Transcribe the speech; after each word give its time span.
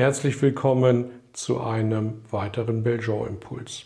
Herzlich 0.00 0.40
willkommen 0.40 1.10
zu 1.34 1.60
einem 1.60 2.22
weiteren 2.30 2.82
Belgian-Impuls. 2.82 3.84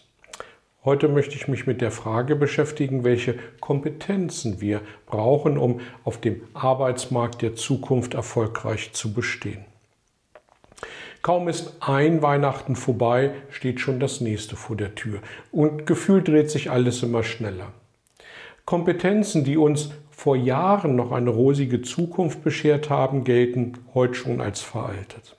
Heute 0.84 1.08
möchte 1.08 1.34
ich 1.34 1.48
mich 1.48 1.66
mit 1.66 1.80
der 1.80 1.90
Frage 1.90 2.36
beschäftigen, 2.36 3.02
welche 3.02 3.34
Kompetenzen 3.58 4.60
wir 4.60 4.80
brauchen, 5.06 5.58
um 5.58 5.80
auf 6.04 6.20
dem 6.20 6.42
Arbeitsmarkt 6.54 7.42
der 7.42 7.56
Zukunft 7.56 8.14
erfolgreich 8.14 8.92
zu 8.92 9.12
bestehen. 9.12 9.64
Kaum 11.20 11.48
ist 11.48 11.78
ein 11.80 12.22
Weihnachten 12.22 12.76
vorbei, 12.76 13.32
steht 13.50 13.80
schon 13.80 13.98
das 13.98 14.20
nächste 14.20 14.54
vor 14.54 14.76
der 14.76 14.94
Tür 14.94 15.18
und 15.50 15.84
gefühlt 15.84 16.28
dreht 16.28 16.48
sich 16.48 16.70
alles 16.70 17.02
immer 17.02 17.24
schneller. 17.24 17.72
Kompetenzen, 18.64 19.42
die 19.42 19.56
uns 19.56 19.90
vor 20.12 20.36
Jahren 20.36 20.94
noch 20.94 21.10
eine 21.10 21.30
rosige 21.30 21.82
Zukunft 21.82 22.44
beschert 22.44 22.88
haben, 22.88 23.24
gelten 23.24 23.72
heute 23.94 24.14
schon 24.14 24.40
als 24.40 24.60
veraltet. 24.60 25.34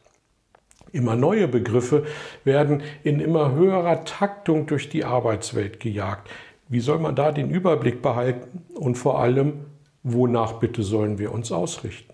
Immer 0.96 1.18
neue 1.18 1.50
Begriffe 1.50 2.06
werden 2.46 2.82
in 3.04 3.20
immer 3.20 3.52
höherer 3.52 4.06
Taktung 4.06 4.66
durch 4.66 4.88
die 4.88 5.04
Arbeitswelt 5.04 5.82
gejagt. 5.82 6.30
Wie 6.70 6.80
soll 6.80 7.00
man 7.00 7.18
da 7.18 7.34
den 7.34 7.50
Überblick 7.50 8.02
behalten 8.02 8.64
und 8.76 8.96
vor 8.96 9.20
allem, 9.20 9.66
wonach 10.04 10.54
bitte 10.54 10.84
sollen 10.84 11.20
wir 11.20 11.34
uns 11.34 11.52
ausrichten? 11.52 12.14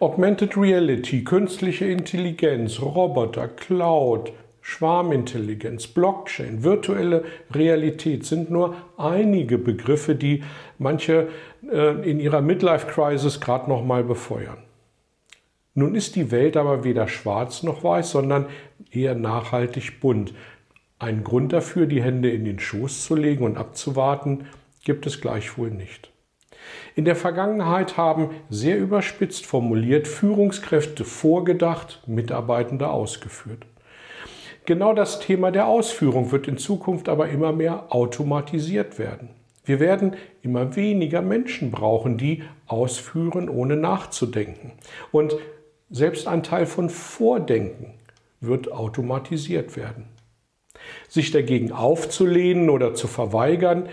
Augmented 0.00 0.56
Reality, 0.56 1.22
künstliche 1.22 1.84
Intelligenz, 1.84 2.82
Roboter, 2.82 3.46
Cloud, 3.46 4.32
Schwarmintelligenz, 4.60 5.86
Blockchain, 5.86 6.64
virtuelle 6.64 7.22
Realität 7.54 8.26
sind 8.26 8.50
nur 8.50 8.74
einige 8.96 9.58
Begriffe, 9.58 10.16
die 10.16 10.42
manche 10.78 11.28
äh, 11.70 12.10
in 12.10 12.18
ihrer 12.18 12.40
Midlife-Crisis 12.40 13.40
gerade 13.40 13.70
noch 13.70 13.84
mal 13.84 14.02
befeuern. 14.02 14.58
Nun 15.74 15.94
ist 15.94 16.16
die 16.16 16.30
Welt 16.30 16.56
aber 16.56 16.84
weder 16.84 17.08
schwarz 17.08 17.62
noch 17.62 17.82
weiß, 17.82 18.10
sondern 18.10 18.46
eher 18.90 19.14
nachhaltig 19.14 20.00
bunt. 20.00 20.34
Ein 20.98 21.24
Grund 21.24 21.52
dafür, 21.52 21.86
die 21.86 22.02
Hände 22.02 22.30
in 22.30 22.44
den 22.44 22.58
Schoß 22.58 23.04
zu 23.04 23.16
legen 23.16 23.44
und 23.44 23.56
abzuwarten, 23.56 24.46
gibt 24.84 25.06
es 25.06 25.20
gleichwohl 25.20 25.70
nicht. 25.70 26.10
In 26.94 27.04
der 27.04 27.16
Vergangenheit 27.16 27.96
haben, 27.96 28.30
sehr 28.50 28.78
überspitzt 28.78 29.46
formuliert, 29.46 30.06
Führungskräfte 30.06 31.04
vorgedacht, 31.04 32.02
Mitarbeitende 32.06 32.88
ausgeführt. 32.88 33.66
Genau 34.64 34.92
das 34.92 35.18
Thema 35.18 35.50
der 35.50 35.66
Ausführung 35.66 36.30
wird 36.30 36.46
in 36.46 36.58
Zukunft 36.58 37.08
aber 37.08 37.28
immer 37.30 37.52
mehr 37.52 37.86
automatisiert 37.88 38.98
werden. 38.98 39.30
Wir 39.64 39.80
werden 39.80 40.14
immer 40.42 40.76
weniger 40.76 41.22
Menschen 41.22 41.70
brauchen, 41.70 42.16
die 42.16 42.42
ausführen, 42.66 43.48
ohne 43.48 43.76
nachzudenken. 43.76 44.72
Und 45.10 45.36
selbst 45.92 46.26
ein 46.26 46.42
Teil 46.42 46.66
von 46.66 46.90
Vordenken 46.90 47.94
wird 48.40 48.72
automatisiert 48.72 49.76
werden. 49.76 50.06
Sich 51.08 51.30
dagegen 51.30 51.70
aufzulehnen 51.70 52.70
oder 52.70 52.94
zu 52.94 53.06
verweigern, 53.06 53.88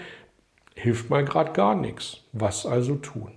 hilft 0.73 1.09
mal 1.09 1.23
gerade 1.23 1.51
gar 1.51 1.75
nichts. 1.75 2.21
Was 2.33 2.65
also 2.65 2.95
tun? 2.95 3.33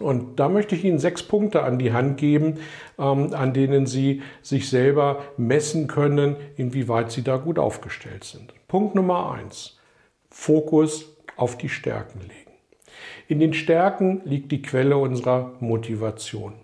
Und 0.00 0.40
da 0.40 0.48
möchte 0.48 0.74
ich 0.74 0.84
Ihnen 0.84 0.98
sechs 0.98 1.22
Punkte 1.22 1.62
an 1.62 1.78
die 1.78 1.92
Hand 1.92 2.16
geben, 2.16 2.58
ähm, 2.98 3.32
an 3.32 3.52
denen 3.52 3.86
Sie 3.86 4.22
sich 4.42 4.68
selber 4.68 5.22
messen 5.36 5.86
können, 5.86 6.34
inwieweit 6.56 7.12
Sie 7.12 7.22
da 7.22 7.36
gut 7.36 7.60
aufgestellt 7.60 8.24
sind. 8.24 8.52
Punkt 8.66 8.96
Nummer 8.96 9.32
eins. 9.32 9.78
Fokus 10.30 11.14
auf 11.36 11.56
die 11.58 11.68
Stärken 11.68 12.22
legen. 12.22 12.52
In 13.28 13.38
den 13.38 13.54
Stärken 13.54 14.22
liegt 14.24 14.50
die 14.50 14.62
Quelle 14.62 14.96
unserer 14.96 15.52
Motivation. 15.60 16.54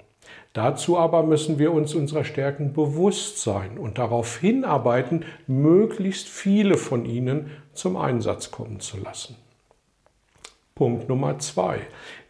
Dazu 0.53 0.99
aber 0.99 1.23
müssen 1.23 1.59
wir 1.59 1.73
uns 1.73 1.95
unserer 1.95 2.25
Stärken 2.25 2.73
bewusst 2.73 3.41
sein 3.41 3.79
und 3.79 3.99
darauf 3.99 4.39
hinarbeiten, 4.39 5.25
möglichst 5.47 6.29
viele 6.29 6.77
von 6.77 7.05
ihnen 7.05 7.51
zum 7.73 7.97
Einsatz 7.97 8.51
kommen 8.51 8.81
zu 8.81 8.99
lassen. 8.99 9.37
Punkt 10.75 11.09
Nummer 11.09 11.39
zwei. 11.39 11.81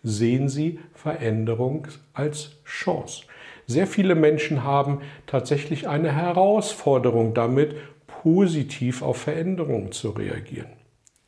Sehen 0.02 0.48
Sie 0.48 0.80
Veränderung 0.92 1.86
als 2.12 2.56
Chance. 2.64 3.24
Sehr 3.66 3.86
viele 3.86 4.14
Menschen 4.14 4.64
haben 4.64 5.00
tatsächlich 5.26 5.88
eine 5.88 6.12
Herausforderung 6.12 7.32
damit, 7.32 7.76
positiv 8.06 9.02
auf 9.02 9.18
Veränderungen 9.18 9.92
zu 9.92 10.10
reagieren. 10.10 10.72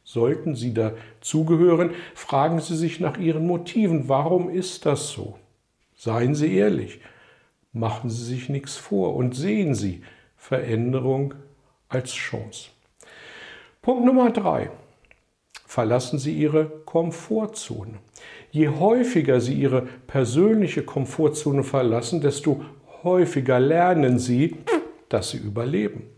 Sollten 0.05 0.57
Sie 0.57 0.75
dazugehören, 0.75 1.93
fragen 2.15 2.61
Sie 2.61 2.77
sich 2.77 3.01
nach 3.01 3.17
Ihren 3.17 3.47
Motiven. 3.47 4.09
Warum 4.09 4.51
ist 4.51 4.85
das 4.85 5.09
so? 5.09 5.39
Seien 6.05 6.35
Sie 6.35 6.57
ehrlich, 6.57 6.99
machen 7.73 8.11
Sie 8.11 8.25
sich 8.25 8.49
nichts 8.49 8.75
vor 8.75 9.15
und 9.15 9.37
sehen 9.37 9.73
Sie 9.73 10.03
Veränderung 10.37 11.35
als 11.89 12.13
Chance. 12.13 12.71
Punkt 13.83 14.05
Nummer 14.05 14.33
drei. 14.33 14.73
Verlassen 15.65 16.19
Sie 16.19 16.37
Ihre 16.37 16.65
Komfortzone. 16.87 18.01
Je 18.51 18.67
häufiger 18.67 19.41
Sie 19.41 19.55
Ihre 19.55 19.83
persönliche 20.09 20.83
Komfortzone 20.83 21.63
verlassen, 21.63 22.21
desto 22.21 22.65
häufiger 23.05 23.61
lernen 23.61 24.19
Sie, 24.19 24.57
dass 25.09 25.31
Sie 25.31 25.39
überleben. 25.39 26.09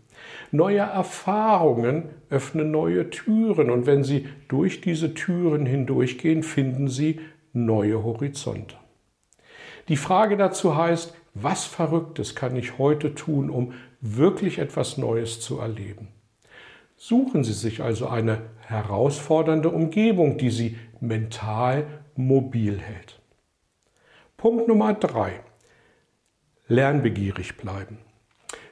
Neue 0.49 0.79
Erfahrungen 0.79 2.09
öffnen 2.31 2.71
neue 2.71 3.11
Türen 3.11 3.69
und 3.69 3.85
wenn 3.85 4.03
Sie 4.03 4.27
durch 4.47 4.81
diese 4.81 5.13
Türen 5.13 5.67
hindurchgehen, 5.67 6.41
finden 6.41 6.87
Sie 6.87 7.19
neue 7.53 8.03
Horizonte. 8.03 8.77
Die 9.87 9.97
Frage 9.97 10.35
dazu 10.37 10.75
heißt, 10.75 11.13
was 11.33 11.65
Verrücktes 11.65 12.35
kann 12.35 12.55
ich 12.55 12.77
heute 12.77 13.13
tun, 13.13 13.49
um 13.49 13.73
wirklich 14.01 14.59
etwas 14.59 14.97
Neues 14.97 15.41
zu 15.41 15.59
erleben? 15.59 16.07
Suchen 16.97 17.43
Sie 17.43 17.53
sich 17.53 17.83
also 17.83 18.07
eine 18.07 18.41
herausfordernde 18.67 19.69
Umgebung, 19.69 20.37
die 20.37 20.49
Sie 20.49 20.77
mental 21.01 21.85
mobil 22.15 22.79
hält. 22.79 23.19
Punkt 24.37 24.67
Nummer 24.67 24.93
drei. 24.93 25.41
Lernbegierig 26.67 27.57
bleiben. 27.57 27.99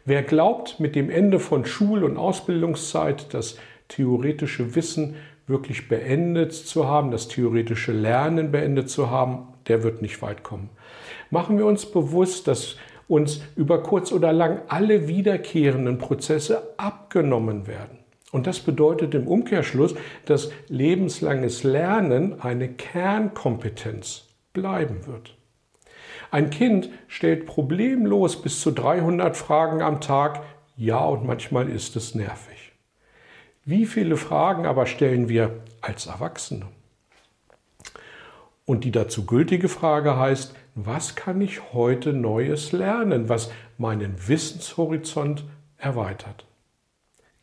Wer 0.05 0.23
glaubt, 0.23 0.79
mit 0.79 0.95
dem 0.95 1.09
Ende 1.09 1.39
von 1.39 1.65
Schul- 1.65 2.03
und 2.03 2.17
Ausbildungszeit 2.17 3.33
das 3.33 3.57
theoretische 3.87 4.75
Wissen 4.75 5.15
wirklich 5.45 5.89
beendet 5.89 6.53
zu 6.53 6.87
haben, 6.87 7.11
das 7.11 7.27
theoretische 7.27 7.91
Lernen 7.91 8.51
beendet 8.51 8.89
zu 8.89 9.11
haben, 9.11 9.52
der 9.67 9.83
wird 9.83 10.01
nicht 10.01 10.21
weit 10.21 10.43
kommen. 10.43 10.69
Machen 11.29 11.57
wir 11.57 11.65
uns 11.65 11.85
bewusst, 11.85 12.47
dass 12.47 12.77
uns 13.07 13.41
über 13.55 13.83
kurz 13.83 14.11
oder 14.11 14.33
lang 14.33 14.61
alle 14.67 15.07
wiederkehrenden 15.07 15.97
Prozesse 15.97 16.73
abgenommen 16.77 17.67
werden. 17.67 17.99
Und 18.31 18.47
das 18.47 18.59
bedeutet 18.59 19.13
im 19.13 19.27
Umkehrschluss, 19.27 19.93
dass 20.25 20.49
lebenslanges 20.67 21.63
Lernen 21.63 22.41
eine 22.41 22.69
Kernkompetenz 22.69 24.29
bleiben 24.53 25.05
wird. 25.05 25.35
Ein 26.31 26.49
Kind 26.49 26.89
stellt 27.07 27.45
problemlos 27.45 28.41
bis 28.41 28.59
zu 28.61 28.71
300 28.71 29.37
Fragen 29.37 29.83
am 29.83 30.01
Tag, 30.01 30.41
ja 30.75 30.97
und 31.05 31.25
manchmal 31.25 31.69
ist 31.69 31.95
es 31.95 32.15
nervig. 32.15 32.71
Wie 33.65 33.85
viele 33.85 34.17
Fragen 34.17 34.65
aber 34.65 34.87
stellen 34.87 35.29
wir 35.29 35.61
als 35.81 36.07
Erwachsene? 36.07 36.65
Und 38.65 38.85
die 38.85 38.91
dazu 38.91 39.25
gültige 39.25 39.67
Frage 39.67 40.17
heißt, 40.17 40.55
was 40.75 41.15
kann 41.15 41.41
ich 41.41 41.73
heute 41.73 42.13
Neues 42.13 42.71
lernen, 42.71 43.29
was 43.29 43.51
meinen 43.77 44.15
Wissenshorizont 44.27 45.43
erweitert? 45.77 46.45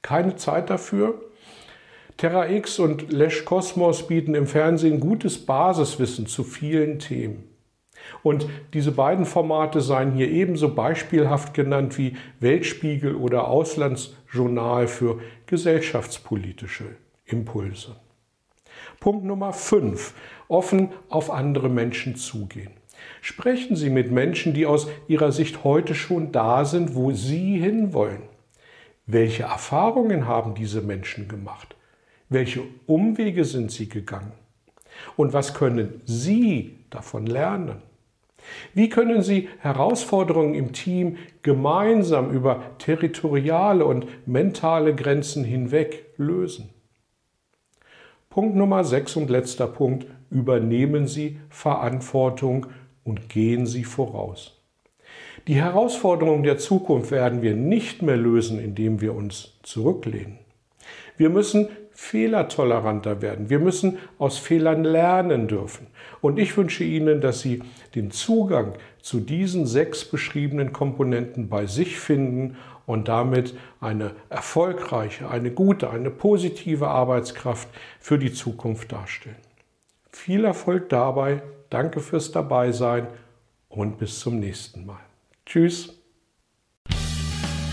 Keine 0.03 0.37
Zeit 0.37 0.71
dafür? 0.71 1.21
Terra 2.17 2.49
X 2.49 2.79
und 2.79 3.13
Lesch 3.13 3.45
Kosmos 3.45 4.07
bieten 4.07 4.35
im 4.35 4.47
Fernsehen 4.47 5.01
gutes 5.01 5.45
Basiswissen 5.45 6.27
zu 6.27 6.43
vielen 6.43 6.99
Themen. 6.99 7.45
Und 8.23 8.47
diese 8.73 8.93
beiden 8.93 9.27
Formate 9.27 9.81
seien 9.81 10.13
hier 10.13 10.31
ebenso 10.31 10.75
beispielhaft 10.75 11.55
genannt 11.55 11.99
wie 11.99 12.17
Weltspiegel 12.41 13.15
oder 13.15 13.49
Auslandsjournal 13.49 14.87
für 14.89 15.21
gesellschaftspolitische 15.47 16.97
Impulse. 17.27 17.97
Punkt 18.99 19.25
Nummer 19.25 19.53
5. 19.53 20.15
Offen 20.49 20.91
auf 21.09 21.31
andere 21.31 21.69
Menschen 21.69 22.17
zugehen. 22.17 22.71
Sprechen 23.21 23.77
Sie 23.77 23.91
mit 23.91 24.11
Menschen, 24.11 24.55
die 24.55 24.67
aus 24.67 24.89
Ihrer 25.09 25.33
Sicht 25.33 25.65
heute 25.65 25.95
schon 25.95 26.33
da 26.33 26.65
sind, 26.65 26.95
wo 26.95 27.13
Sie 27.13 27.59
hinwollen. 27.59 28.23
Welche 29.07 29.45
Erfahrungen 29.45 30.27
haben 30.27 30.55
diese 30.55 30.83
Menschen 30.83 31.29
gemacht? 31.29 31.75
Welche 32.29 32.63
Umwege 32.87 33.45
sind 33.45 33.73
sie 33.73 33.89
gegangen? 33.89 34.33
Und 35.17 35.33
was 35.33 35.55
können 35.55 36.01
Sie 36.05 36.79
davon 36.91 37.27
lernen? 37.27 37.83
Wie 38.73 38.89
können 38.89 39.23
Sie 39.23 39.49
Herausforderungen 39.59 40.55
im 40.55 40.73
Team 40.73 41.17
gemeinsam 41.43 42.31
über 42.31 42.63
territoriale 42.79 43.85
und 43.85 44.07
mentale 44.27 44.95
Grenzen 44.95 45.45
hinweg 45.45 46.07
lösen? 46.17 46.71
Punkt 48.33 48.55
Nummer 48.55 48.85
6 48.85 49.17
und 49.17 49.29
letzter 49.29 49.67
Punkt. 49.67 50.07
Übernehmen 50.31 51.09
Sie 51.09 51.41
Verantwortung 51.49 52.69
und 53.03 53.29
gehen 53.29 53.67
Sie 53.67 53.83
voraus. 53.83 54.57
Die 55.49 55.57
Herausforderungen 55.57 56.45
der 56.45 56.57
Zukunft 56.57 57.11
werden 57.11 57.43
wir 57.43 57.57
nicht 57.57 58.03
mehr 58.03 58.17
lösen, 58.17 58.61
indem 58.61 59.01
wir 59.01 59.17
uns 59.17 59.59
zurücklehnen. 59.65 60.39
Wir 61.17 61.29
müssen 61.29 61.71
fehlertoleranter 61.91 63.21
werden. 63.21 63.51
Wir 63.51 63.59
müssen 63.59 63.99
aus 64.19 64.39
Fehlern 64.39 64.85
lernen 64.85 65.49
dürfen. 65.49 65.89
Und 66.21 66.39
ich 66.39 66.57
wünsche 66.57 66.85
Ihnen, 66.85 67.21
dass 67.21 67.41
Sie 67.41 67.65
den 67.97 68.13
Zugang 68.13 68.75
zu 69.03 69.21
diesen 69.21 69.67
sechs 69.67 70.05
beschriebenen 70.05 70.73
Komponenten 70.73 71.49
bei 71.49 71.67
sich 71.67 71.99
finden 71.99 72.57
und 72.87 73.09
damit 73.09 73.55
eine 73.81 74.13
erfolgreiche, 74.29 75.31
eine 75.31 75.51
gute, 75.51 75.91
eine 75.91 76.11
positive 76.11 76.89
Arbeitskraft 76.89 77.69
für 77.99 78.19
die 78.19 78.33
Zukunft 78.33 78.93
darstellen. 78.93 79.37
Viel 80.11 80.45
Erfolg 80.45 80.89
dabei, 80.89 81.43
danke 81.71 82.01
fürs 82.01 82.33
Dabeisein 82.33 83.07
und 83.69 83.99
bis 83.99 84.19
zum 84.19 84.41
nächsten 84.41 84.87
Mal. 84.87 85.01
Tschüss. 85.47 85.97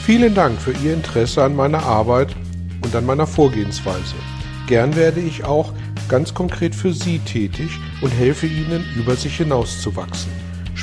Vielen 0.06 0.34
Dank 0.36 0.62
für 0.62 0.72
Ihr 0.72 0.94
Interesse 0.94 1.44
an 1.44 1.56
meiner 1.56 1.84
Arbeit 1.84 2.36
und 2.84 2.96
an 2.96 3.06
meiner 3.06 3.28
Vorgehensweise. 3.28 4.16
Gern 4.68 4.96
werde 4.96 5.20
ich 5.20 5.44
auch 5.44 5.74
ganz 6.08 6.34
konkret 6.34 6.74
für 6.74 6.94
Sie 6.94 7.20
tätig 7.20 7.72
und 8.02 8.12
helfe 8.12 8.46
Ihnen, 8.46 8.86
über 8.96 9.16
sich 9.16 9.36
hinauszuwachsen. 9.38 10.32